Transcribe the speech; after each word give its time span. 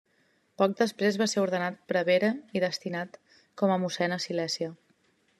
Poc 0.59 0.71
després 0.77 1.17
va 1.21 1.25
ser 1.33 1.41
ordenat 1.41 1.75
prevere 1.91 2.31
i 2.59 2.63
destinat 2.63 3.19
com 3.63 3.75
a 3.75 3.77
mossèn 3.83 4.15
a 4.17 4.21
Silèsia. 4.25 4.71